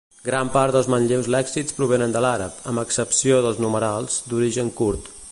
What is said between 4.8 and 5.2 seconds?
kurd.